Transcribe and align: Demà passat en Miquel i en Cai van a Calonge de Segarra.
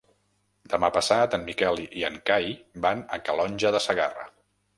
Demà 0.71 0.87
passat 0.95 1.35
en 1.37 1.45
Miquel 1.49 1.77
i 1.99 2.07
en 2.09 2.17
Cai 2.31 2.49
van 2.87 3.05
a 3.19 3.21
Calonge 3.29 3.75
de 3.79 3.85
Segarra. 3.89 4.27